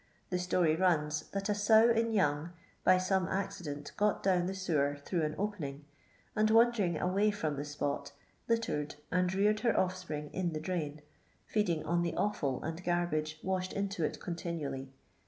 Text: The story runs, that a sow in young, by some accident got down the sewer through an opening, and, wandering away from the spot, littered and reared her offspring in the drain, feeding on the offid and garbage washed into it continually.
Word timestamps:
The 0.31 0.39
story 0.39 0.75
runs, 0.75 1.27
that 1.29 1.47
a 1.47 1.53
sow 1.53 1.91
in 1.91 2.11
young, 2.11 2.53
by 2.83 2.97
some 2.97 3.27
accident 3.27 3.91
got 3.97 4.23
down 4.23 4.47
the 4.47 4.55
sewer 4.55 4.97
through 5.05 5.21
an 5.21 5.35
opening, 5.37 5.85
and, 6.35 6.49
wandering 6.49 6.97
away 6.97 7.29
from 7.29 7.55
the 7.55 7.63
spot, 7.63 8.11
littered 8.47 8.95
and 9.11 9.31
reared 9.31 9.59
her 9.59 9.79
offspring 9.79 10.31
in 10.33 10.53
the 10.53 10.59
drain, 10.59 11.03
feeding 11.45 11.85
on 11.85 12.01
the 12.01 12.13
offid 12.15 12.63
and 12.63 12.83
garbage 12.83 13.39
washed 13.43 13.73
into 13.73 14.03
it 14.03 14.19
continually. 14.19 14.91